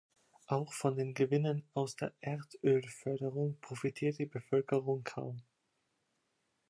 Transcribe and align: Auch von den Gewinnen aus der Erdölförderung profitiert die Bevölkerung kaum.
Auch 0.47 0.73
von 0.73 0.95
den 0.95 1.13
Gewinnen 1.13 1.63
aus 1.75 1.95
der 1.95 2.11
Erdölförderung 2.21 3.59
profitiert 3.61 4.17
die 4.17 4.25
Bevölkerung 4.25 5.03
kaum. 5.03 5.43